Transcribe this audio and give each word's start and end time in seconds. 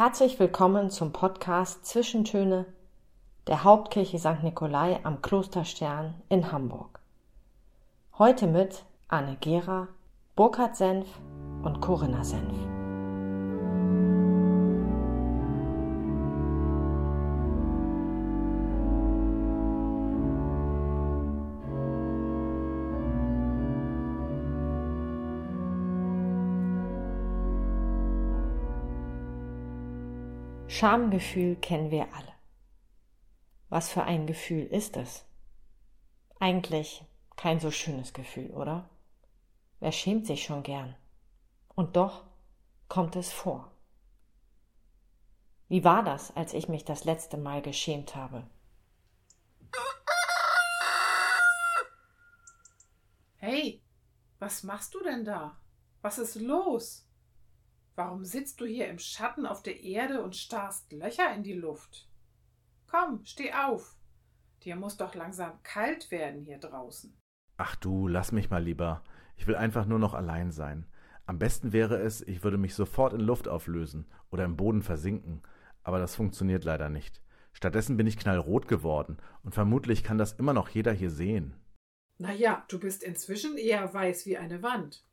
Herzlich 0.00 0.40
willkommen 0.40 0.88
zum 0.88 1.12
Podcast 1.12 1.84
Zwischentöne 1.84 2.64
der 3.48 3.64
Hauptkirche 3.64 4.18
St. 4.18 4.42
Nikolai 4.42 4.98
am 5.02 5.20
Klosterstern 5.20 6.14
in 6.30 6.50
Hamburg. 6.50 7.00
Heute 8.16 8.46
mit 8.46 8.86
Anne 9.08 9.36
Gera, 9.42 9.88
Burkhard 10.36 10.74
Senf 10.74 11.06
und 11.62 11.82
Corinna 11.82 12.24
Senf. 12.24 12.69
Schamgefühl 30.80 31.56
kennen 31.56 31.90
wir 31.90 32.10
alle. 32.14 32.32
Was 33.68 33.90
für 33.90 34.04
ein 34.04 34.26
Gefühl 34.26 34.64
ist 34.64 34.96
es? 34.96 35.26
Eigentlich 36.38 37.04
kein 37.36 37.60
so 37.60 37.70
schönes 37.70 38.14
Gefühl, 38.14 38.50
oder? 38.52 38.88
Wer 39.80 39.92
schämt 39.92 40.26
sich 40.26 40.42
schon 40.42 40.62
gern? 40.62 40.96
Und 41.74 41.96
doch 41.96 42.24
kommt 42.88 43.14
es 43.14 43.30
vor. 43.30 43.70
Wie 45.68 45.84
war 45.84 46.02
das, 46.02 46.34
als 46.34 46.54
ich 46.54 46.66
mich 46.66 46.86
das 46.86 47.04
letzte 47.04 47.36
Mal 47.36 47.60
geschämt 47.60 48.16
habe? 48.16 48.48
Hey, 53.36 53.82
was 54.38 54.62
machst 54.62 54.94
du 54.94 55.02
denn 55.02 55.26
da? 55.26 55.60
Was 56.00 56.16
ist 56.16 56.36
los? 56.36 57.06
Warum 58.02 58.24
sitzt 58.24 58.62
du 58.62 58.64
hier 58.64 58.88
im 58.88 58.98
Schatten 58.98 59.44
auf 59.44 59.62
der 59.62 59.82
Erde 59.82 60.22
und 60.22 60.34
starrst 60.34 60.90
Löcher 60.90 61.34
in 61.34 61.42
die 61.42 61.52
Luft? 61.52 62.08
Komm, 62.90 63.20
steh 63.26 63.52
auf. 63.52 63.94
Dir 64.62 64.74
muss 64.74 64.96
doch 64.96 65.14
langsam 65.14 65.62
kalt 65.64 66.10
werden 66.10 66.40
hier 66.40 66.56
draußen. 66.56 67.14
Ach 67.58 67.76
du, 67.76 68.08
lass 68.08 68.32
mich 68.32 68.48
mal 68.48 68.62
lieber. 68.64 69.04
Ich 69.36 69.46
will 69.46 69.54
einfach 69.54 69.84
nur 69.84 69.98
noch 69.98 70.14
allein 70.14 70.50
sein. 70.50 70.86
Am 71.26 71.38
besten 71.38 71.74
wäre 71.74 71.98
es, 71.98 72.22
ich 72.22 72.42
würde 72.42 72.56
mich 72.56 72.74
sofort 72.74 73.12
in 73.12 73.20
Luft 73.20 73.48
auflösen 73.48 74.06
oder 74.30 74.46
im 74.46 74.56
Boden 74.56 74.80
versinken. 74.80 75.42
Aber 75.82 75.98
das 75.98 76.16
funktioniert 76.16 76.64
leider 76.64 76.88
nicht. 76.88 77.20
Stattdessen 77.52 77.98
bin 77.98 78.06
ich 78.06 78.16
knallrot 78.16 78.66
geworden 78.66 79.18
und 79.42 79.54
vermutlich 79.54 80.02
kann 80.02 80.16
das 80.16 80.32
immer 80.32 80.54
noch 80.54 80.70
jeder 80.70 80.94
hier 80.94 81.10
sehen. 81.10 81.54
Na 82.16 82.32
ja, 82.32 82.64
du 82.68 82.80
bist 82.80 83.02
inzwischen 83.02 83.58
eher 83.58 83.92
weiß 83.92 84.24
wie 84.24 84.38
eine 84.38 84.62
Wand. 84.62 85.04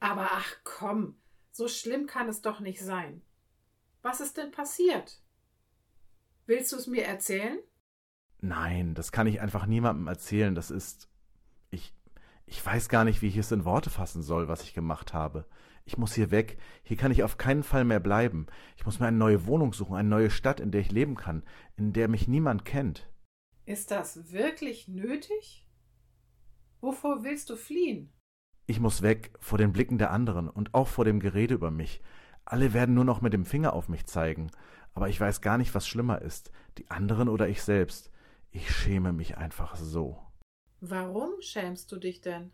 Aber 0.00 0.28
ach 0.32 0.56
komm, 0.64 1.16
so 1.54 1.68
schlimm 1.68 2.06
kann 2.06 2.28
es 2.28 2.42
doch 2.42 2.58
nicht 2.58 2.80
sein. 2.82 3.22
Was 4.02 4.20
ist 4.20 4.36
denn 4.36 4.50
passiert? 4.50 5.22
Willst 6.46 6.72
du 6.72 6.76
es 6.76 6.88
mir 6.88 7.04
erzählen? 7.04 7.58
Nein, 8.40 8.94
das 8.94 9.12
kann 9.12 9.28
ich 9.28 9.40
einfach 9.40 9.64
niemandem 9.64 10.08
erzählen. 10.08 10.54
Das 10.54 10.70
ist. 10.70 11.08
Ich. 11.70 11.94
Ich 12.46 12.64
weiß 12.64 12.90
gar 12.90 13.04
nicht, 13.04 13.22
wie 13.22 13.28
ich 13.28 13.38
es 13.38 13.52
in 13.52 13.64
Worte 13.64 13.88
fassen 13.88 14.22
soll, 14.22 14.48
was 14.48 14.64
ich 14.64 14.74
gemacht 14.74 15.14
habe. 15.14 15.46
Ich 15.86 15.96
muss 15.96 16.12
hier 16.12 16.30
weg. 16.30 16.58
Hier 16.82 16.96
kann 16.96 17.12
ich 17.12 17.22
auf 17.22 17.38
keinen 17.38 17.62
Fall 17.62 17.84
mehr 17.84 18.00
bleiben. 18.00 18.46
Ich 18.76 18.84
muss 18.84 18.98
mir 19.00 19.06
eine 19.06 19.16
neue 19.16 19.46
Wohnung 19.46 19.72
suchen, 19.72 19.96
eine 19.96 20.08
neue 20.08 20.30
Stadt, 20.30 20.60
in 20.60 20.70
der 20.70 20.80
ich 20.82 20.90
leben 20.90 21.14
kann, 21.14 21.44
in 21.76 21.92
der 21.92 22.08
mich 22.08 22.28
niemand 22.28 22.64
kennt. 22.64 23.08
Ist 23.64 23.90
das 23.90 24.32
wirklich 24.32 24.88
nötig? 24.88 25.66
Wovor 26.80 27.22
willst 27.22 27.48
du 27.48 27.56
fliehen? 27.56 28.12
Ich 28.66 28.80
muss 28.80 29.02
weg 29.02 29.32
vor 29.40 29.58
den 29.58 29.72
Blicken 29.72 29.98
der 29.98 30.10
anderen 30.10 30.48
und 30.48 30.72
auch 30.72 30.88
vor 30.88 31.04
dem 31.04 31.20
Gerede 31.20 31.54
über 31.54 31.70
mich. 31.70 32.00
Alle 32.46 32.72
werden 32.72 32.94
nur 32.94 33.04
noch 33.04 33.20
mit 33.20 33.34
dem 33.34 33.44
Finger 33.44 33.74
auf 33.74 33.88
mich 33.88 34.06
zeigen, 34.06 34.50
aber 34.94 35.08
ich 35.08 35.20
weiß 35.20 35.42
gar 35.42 35.58
nicht, 35.58 35.74
was 35.74 35.86
schlimmer 35.86 36.22
ist, 36.22 36.50
die 36.78 36.90
anderen 36.90 37.28
oder 37.28 37.48
ich 37.48 37.62
selbst. 37.62 38.10
Ich 38.50 38.74
schäme 38.74 39.12
mich 39.12 39.36
einfach 39.36 39.76
so. 39.76 40.18
Warum 40.80 41.30
schämst 41.40 41.92
du 41.92 41.96
dich 41.96 42.22
denn? 42.22 42.52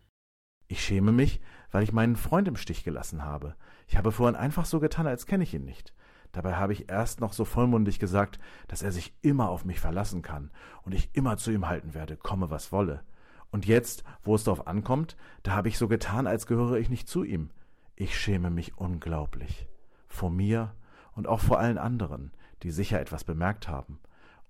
Ich 0.67 0.83
schäme 0.83 1.11
mich, 1.11 1.41
weil 1.71 1.83
ich 1.83 1.93
meinen 1.93 2.15
Freund 2.15 2.47
im 2.47 2.55
Stich 2.55 2.83
gelassen 2.83 3.23
habe. 3.23 3.55
Ich 3.87 3.97
habe 3.97 4.11
vorhin 4.11 4.35
einfach 4.35 4.65
so 4.65 4.79
getan, 4.79 5.07
als 5.07 5.25
kenne 5.25 5.43
ich 5.43 5.53
ihn 5.53 5.65
nicht. 5.65 5.93
Dabei 6.31 6.55
habe 6.55 6.73
ich 6.73 6.89
erst 6.89 7.19
noch 7.19 7.33
so 7.33 7.45
vollmundig 7.45 7.99
gesagt, 7.99 8.39
dass 8.67 8.81
er 8.81 8.91
sich 8.91 9.13
immer 9.21 9.49
auf 9.49 9.65
mich 9.65 9.79
verlassen 9.79 10.21
kann 10.21 10.51
und 10.83 10.93
ich 10.93 11.09
immer 11.13 11.37
zu 11.37 11.51
ihm 11.51 11.67
halten 11.67 11.93
werde, 11.93 12.15
komme 12.17 12.49
was 12.49 12.71
wolle. 12.71 13.03
Und 13.51 13.65
jetzt, 13.65 14.03
wo 14.23 14.35
es 14.35 14.45
darauf 14.45 14.67
ankommt, 14.67 15.17
da 15.43 15.51
habe 15.51 15.67
ich 15.67 15.77
so 15.77 15.87
getan, 15.87 16.25
als 16.25 16.47
gehöre 16.47 16.77
ich 16.77 16.89
nicht 16.89 17.07
zu 17.07 17.23
ihm. 17.23 17.51
Ich 17.95 18.17
schäme 18.17 18.49
mich 18.49 18.77
unglaublich. 18.77 19.67
Vor 20.07 20.29
mir 20.29 20.73
und 21.13 21.27
auch 21.27 21.39
vor 21.41 21.59
allen 21.59 21.77
anderen, 21.77 22.31
die 22.63 22.71
sicher 22.71 22.99
etwas 22.99 23.23
bemerkt 23.23 23.67
haben. 23.67 23.99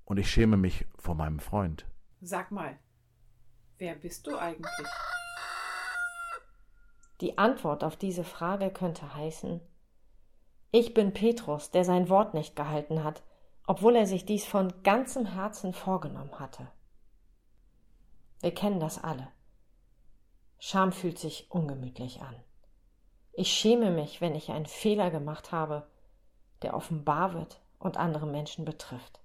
Und 0.06 0.18
ich 0.18 0.30
schäme 0.30 0.58
mich 0.58 0.86
vor 0.98 1.16
meinem 1.16 1.40
Freund. 1.40 1.88
Sag 2.22 2.52
mal, 2.52 2.78
wer 3.78 3.96
bist 3.96 4.28
du 4.28 4.38
eigentlich? 4.38 4.88
Die 7.22 7.38
Antwort 7.38 7.84
auf 7.84 7.96
diese 7.98 8.24
Frage 8.24 8.72
könnte 8.72 9.16
heißen 9.16 9.62
Ich 10.72 10.94
bin 10.94 11.14
Petrus, 11.14 11.72
der 11.72 11.84
sein 11.84 12.10
Wort 12.10 12.34
nicht 12.34 12.56
gehalten 12.56 13.04
hat, 13.04 13.24
obwohl 13.66 13.96
er 13.96 14.06
sich 14.06 14.26
dies 14.26 14.46
von 14.46 14.74
ganzem 14.84 15.26
Herzen 15.26 15.74
vorgenommen 15.74 16.40
hatte. 16.40 16.68
Wir 18.42 18.54
kennen 18.54 18.80
das 18.80 19.04
alle. 19.04 19.28
Scham 20.60 20.92
fühlt 20.92 21.20
sich 21.20 21.50
ungemütlich 21.50 22.22
an. 22.22 22.36
Ich 23.34 23.52
schäme 23.52 23.92
mich, 23.92 24.20
wenn 24.20 24.36
ich 24.36 24.52
einen 24.52 24.66
Fehler 24.66 25.10
gemacht 25.10 25.52
habe, 25.52 25.88
der 26.62 26.76
offenbar 26.76 27.34
wird 27.34 27.62
und 27.80 27.98
andere 27.98 28.28
Menschen 28.28 28.66
betrifft. 28.66 29.22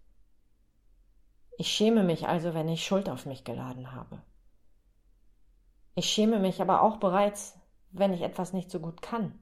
Ich 1.59 1.69
schäme 1.69 2.05
mich 2.05 2.29
also, 2.29 2.55
wenn 2.55 2.69
ich 2.69 2.85
Schuld 2.85 3.09
auf 3.09 3.27
mich 3.27 3.45
geladen 3.45 3.93
habe. 3.93 4.23
Ich 5.95 6.11
schäme 6.11 6.39
mich 6.39 6.61
aber 6.61 6.83
auch 6.83 6.99
bereits, 6.99 7.59
wenn 7.91 8.13
ich 8.13 8.21
etwas 8.21 8.53
nicht 8.53 8.71
so 8.71 8.81
gut 8.81 9.01
kann. 9.01 9.39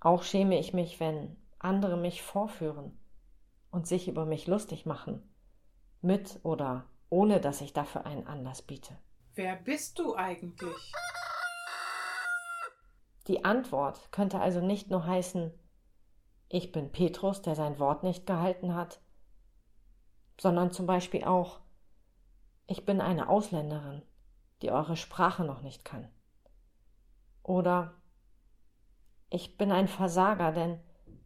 Auch 0.00 0.22
schäme 0.22 0.58
ich 0.58 0.74
mich, 0.74 1.00
wenn 1.00 1.36
andere 1.58 1.96
mich 1.96 2.22
vorführen 2.22 2.98
und 3.70 3.86
sich 3.86 4.08
über 4.08 4.26
mich 4.26 4.46
lustig 4.46 4.84
machen, 4.84 5.22
mit 6.02 6.38
oder 6.42 6.84
ohne 7.10 7.40
dass 7.40 7.60
ich 7.60 7.72
dafür 7.72 8.06
einen 8.06 8.26
Anlass 8.26 8.62
biete. 8.62 8.96
Wer 9.34 9.56
bist 9.56 9.98
du 9.98 10.14
eigentlich? 10.14 10.92
Die 13.28 13.44
Antwort 13.44 14.12
könnte 14.12 14.40
also 14.40 14.60
nicht 14.60 14.90
nur 14.90 15.04
heißen, 15.04 15.52
ich 16.48 16.70
bin 16.70 16.92
Petrus, 16.92 17.42
der 17.42 17.56
sein 17.56 17.78
Wort 17.78 18.02
nicht 18.04 18.26
gehalten 18.26 18.74
hat, 18.74 19.00
sondern 20.40 20.70
zum 20.70 20.86
Beispiel 20.86 21.24
auch, 21.24 21.60
ich 22.66 22.84
bin 22.84 23.00
eine 23.00 23.28
Ausländerin, 23.28 24.02
die 24.62 24.70
eure 24.70 24.96
Sprache 24.96 25.44
noch 25.44 25.62
nicht 25.62 25.84
kann. 25.84 26.08
Oder 27.42 27.94
ich 29.28 29.56
bin 29.56 29.72
ein 29.72 29.88
Versager, 29.88 30.52
denn 30.52 30.80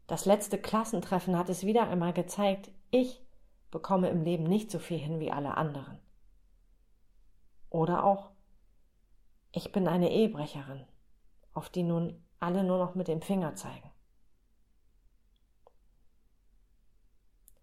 das 0.06 0.24
letzte 0.24 0.58
Klassentreffen 0.58 1.38
hat 1.38 1.48
es 1.48 1.64
wieder 1.64 1.88
einmal 1.88 2.12
gezeigt, 2.12 2.70
ich 2.90 3.22
bekomme 3.70 4.08
im 4.08 4.22
Leben 4.22 4.44
nicht 4.44 4.70
so 4.70 4.78
viel 4.78 4.98
hin 4.98 5.20
wie 5.20 5.30
alle 5.30 5.56
anderen. 5.56 5.98
Oder 7.68 8.04
auch, 8.04 8.30
ich 9.52 9.72
bin 9.72 9.86
eine 9.86 10.10
Ehebrecherin, 10.10 10.84
auf 11.54 11.68
die 11.70 11.84
nun 11.84 12.24
alle 12.40 12.64
nur 12.64 12.78
noch 12.78 12.94
mit 12.94 13.08
dem 13.08 13.22
Finger 13.22 13.54
zeigen. 13.54 13.90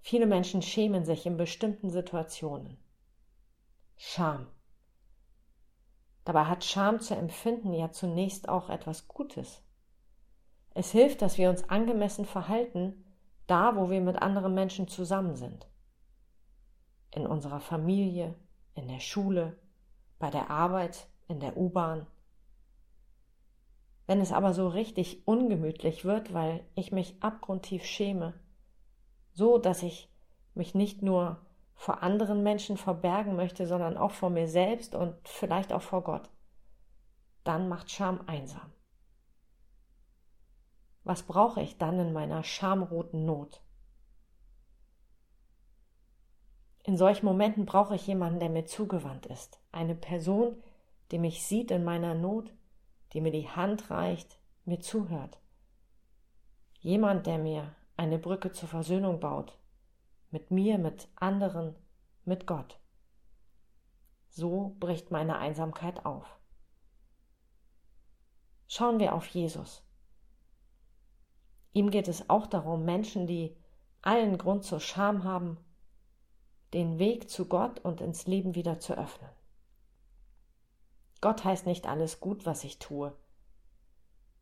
Viele 0.01 0.25
Menschen 0.25 0.61
schämen 0.61 1.03
sich 1.03 1.25
in 1.25 1.35
bestimmten 1.35 1.89
Situationen. 1.89 2.77
Scham. 3.97 4.47
Dabei 6.23 6.45
hat 6.45 6.63
Scham 6.63 7.01
zu 7.01 7.15
empfinden 7.15 7.73
ja 7.73 7.91
zunächst 7.91 8.47
auch 8.47 8.69
etwas 8.69 9.07
Gutes. 9.07 9.61
Es 10.73 10.91
hilft, 10.91 11.21
dass 11.21 11.37
wir 11.37 11.49
uns 11.49 11.67
angemessen 11.69 12.25
verhalten, 12.25 13.03
da 13.47 13.75
wo 13.75 13.89
wir 13.89 13.99
mit 13.99 14.21
anderen 14.21 14.53
Menschen 14.53 14.87
zusammen 14.87 15.35
sind 15.35 15.67
in 17.11 17.25
unserer 17.25 17.59
Familie, 17.59 18.35
in 18.73 18.87
der 18.87 18.99
Schule, 18.99 19.57
bei 20.19 20.29
der 20.29 20.49
Arbeit, 20.49 21.07
in 21.27 21.39
der 21.39 21.57
U-Bahn. 21.57 22.07
Wenn 24.05 24.21
es 24.21 24.31
aber 24.31 24.53
so 24.53 24.67
richtig 24.67 25.27
ungemütlich 25.27 26.05
wird, 26.05 26.33
weil 26.33 26.65
ich 26.75 26.91
mich 26.91 27.21
abgrundtief 27.21 27.83
schäme, 27.83 28.33
so 29.33 29.57
dass 29.57 29.83
ich 29.83 30.09
mich 30.53 30.73
nicht 30.73 31.01
nur 31.01 31.45
vor 31.75 32.01
anderen 32.01 32.41
Menschen 32.41 32.77
verbergen 32.77 33.35
möchte, 33.35 33.67
sondern 33.67 33.97
auch 33.97 34.11
vor 34.11 34.29
mir 34.29 34.47
selbst 34.47 34.95
und 34.95 35.15
vielleicht 35.27 35.71
auch 35.71 35.81
vor 35.81 36.03
Gott, 36.03 36.29
dann 37.43 37.69
macht 37.69 37.91
Scham 37.91 38.21
einsam. 38.27 38.73
Was 41.03 41.23
brauche 41.23 41.61
ich 41.61 41.77
dann 41.77 41.99
in 41.99 42.11
meiner 42.11 42.43
schamroten 42.43 43.25
Not? 43.25 43.61
In 46.87 46.95
solchen 46.95 47.25
Momenten 47.25 47.65
brauche 47.65 47.95
ich 47.95 48.07
jemanden, 48.07 48.39
der 48.39 48.47
mir 48.49 48.63
zugewandt 48.63 49.25
ist. 49.25 49.59
Eine 49.73 49.93
Person, 49.93 50.55
die 51.11 51.19
mich 51.19 51.45
sieht 51.45 51.69
in 51.69 51.83
meiner 51.83 52.13
Not, 52.13 52.53
die 53.11 53.19
mir 53.19 53.31
die 53.31 53.49
Hand 53.49 53.91
reicht, 53.91 54.39
mir 54.63 54.79
zuhört. 54.79 55.37
Jemand, 56.79 57.27
der 57.27 57.39
mir 57.39 57.75
eine 57.97 58.17
Brücke 58.17 58.53
zur 58.53 58.69
Versöhnung 58.69 59.19
baut. 59.19 59.57
Mit 60.31 60.49
mir, 60.49 60.77
mit 60.77 61.09
anderen, 61.17 61.75
mit 62.23 62.47
Gott. 62.47 62.79
So 64.29 64.77
bricht 64.79 65.11
meine 65.11 65.39
Einsamkeit 65.39 66.05
auf. 66.05 66.39
Schauen 68.69 69.01
wir 69.01 69.13
auf 69.13 69.27
Jesus. 69.27 69.83
Ihm 71.73 71.91
geht 71.91 72.07
es 72.07 72.29
auch 72.29 72.47
darum, 72.47 72.85
Menschen, 72.85 73.27
die 73.27 73.57
allen 74.01 74.37
Grund 74.37 74.63
zur 74.63 74.79
Scham 74.79 75.25
haben, 75.25 75.57
den 76.73 76.99
Weg 76.99 77.29
zu 77.29 77.47
Gott 77.47 77.79
und 77.79 78.01
ins 78.01 78.27
Leben 78.27 78.55
wieder 78.55 78.79
zu 78.79 78.97
öffnen. 78.97 79.29
Gott 81.21 81.43
heißt 81.43 81.65
nicht 81.65 81.87
alles 81.87 82.19
gut, 82.19 82.45
was 82.45 82.63
ich 82.63 82.79
tue. 82.79 83.15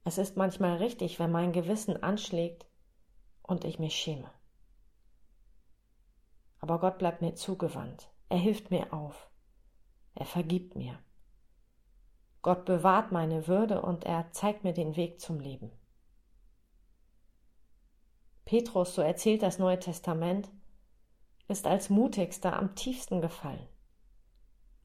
Es 0.03 0.17
ist 0.17 0.37
manchmal 0.37 0.77
richtig, 0.77 1.19
wenn 1.19 1.31
mein 1.31 1.51
Gewissen 1.51 2.01
anschlägt 2.01 2.65
und 3.41 3.63
ich 3.63 3.79
mich 3.79 3.95
schäme. 3.95 4.29
Aber 6.59 6.79
Gott 6.79 6.97
bleibt 6.97 7.21
mir 7.21 7.35
zugewandt. 7.35 8.09
Er 8.29 8.37
hilft 8.37 8.71
mir 8.71 8.91
auf. 8.91 9.29
Er 10.15 10.25
vergibt 10.25 10.75
mir. 10.75 10.99
Gott 12.41 12.65
bewahrt 12.65 13.11
meine 13.11 13.47
Würde 13.47 13.81
und 13.81 14.03
er 14.03 14.31
zeigt 14.31 14.63
mir 14.63 14.73
den 14.73 14.95
Weg 14.95 15.19
zum 15.19 15.39
Leben. 15.39 15.71
Petrus, 18.45 18.93
so 18.93 19.01
erzählt 19.01 19.41
das 19.41 19.57
Neue 19.57 19.79
Testament, 19.79 20.51
ist 21.47 21.67
als 21.67 21.89
mutigster 21.89 22.57
am 22.57 22.75
tiefsten 22.75 23.21
gefallen. 23.21 23.67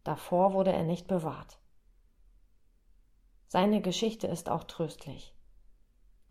Davor 0.04 0.52
wurde 0.52 0.72
er 0.72 0.82
nicht 0.82 1.06
bewahrt. 1.06 1.58
Seine 3.46 3.80
Geschichte 3.80 4.26
ist 4.26 4.48
auch 4.48 4.64
tröstlich, 4.64 5.34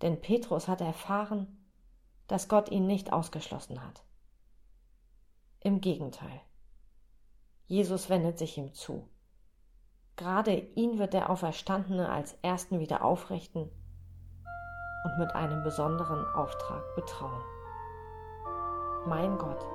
denn 0.02 0.22
Petrus 0.22 0.68
hat 0.68 0.82
erfahren, 0.82 1.60
dass 2.28 2.48
Gott 2.48 2.70
ihn 2.70 2.88
nicht 2.88 3.12
ausgeschlossen 3.12 3.84
hat. 3.84 4.04
Im 5.62 5.82
Gegenteil. 5.82 6.42
Jesus 7.66 8.10
wendet 8.10 8.38
sich 8.38 8.58
ihm 8.58 8.74
zu. 8.74 9.10
Gerade 10.16 10.54
ihn 10.54 10.98
wird 10.98 11.14
der 11.14 11.30
Auferstandene 11.30 12.10
als 12.10 12.34
Ersten 12.42 12.80
wieder 12.80 13.04
aufrichten 13.04 13.70
und 15.04 15.18
mit 15.18 15.36
einem 15.36 15.64
besonderen 15.64 16.26
Auftrag 16.34 16.84
betrauen. 16.96 17.42
Mein 19.06 19.38
Gott, 19.38 19.66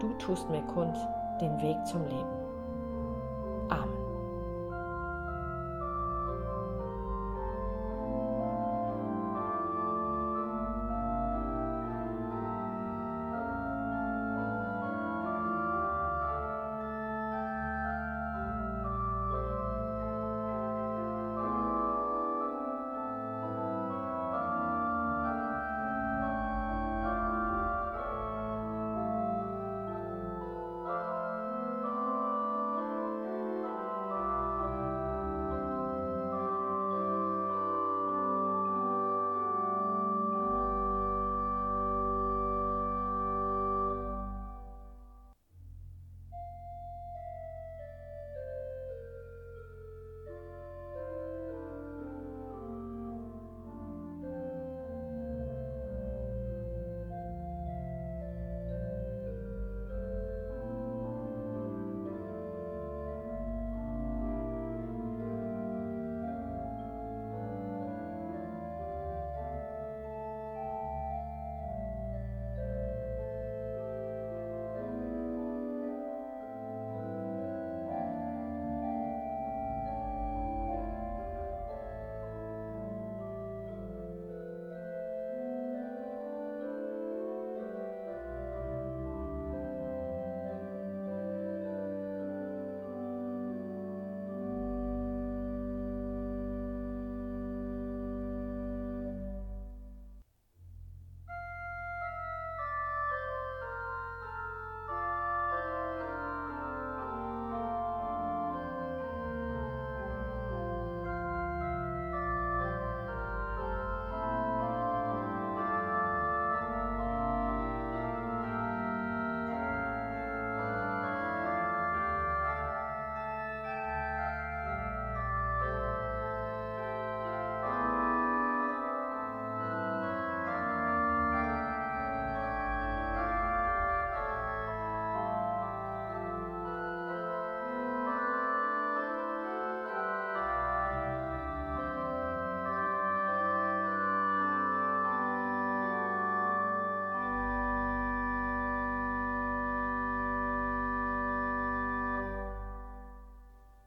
du 0.00 0.12
tust 0.14 0.48
mir 0.50 0.62
kund 0.62 0.96
den 1.40 1.60
Weg 1.62 1.76
zum 1.86 2.04
Leben. 2.06 2.40
Amen. 3.68 3.99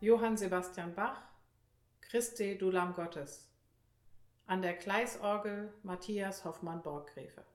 Johann 0.04 0.36
Sebastian 0.36 0.94
Bach, 0.94 1.22
Christe 2.02 2.58
du 2.58 2.70
Lamm 2.70 2.94
Gottes. 2.94 3.50
An 4.46 4.62
der 4.62 4.74
Gleisorgel 4.74 5.74
Matthias 5.82 6.44
Hoffmann-Borggräfe. 6.44 7.46